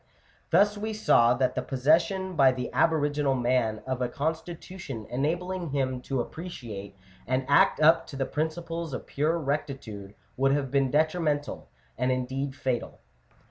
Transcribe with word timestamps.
Thus 0.49 0.79
we 0.79 0.93
saw 0.93 1.35
that 1.35 1.53
the 1.53 1.61
possession 1.61 2.35
by 2.35 2.53
the 2.53 2.71
aboriginal 2.73 3.35
man 3.35 3.83
of 3.85 4.01
a 4.01 4.09
constitution 4.09 5.05
enabling 5.11 5.69
him 5.69 6.01
to 6.09 6.19
appreciate 6.21 6.97
and 7.27 7.45
act 7.47 7.79
up 7.79 8.07
to 8.07 8.15
the 8.15 8.25
principles 8.25 8.93
of 8.95 9.05
pure 9.05 9.37
rectitude 9.37 10.15
would 10.37 10.53
have 10.53 10.71
been 10.71 10.89
detrimental, 10.89 11.69
and 11.99 12.11
indeed 12.11 12.55
fatal 12.55 12.99
(p. 13.29 13.35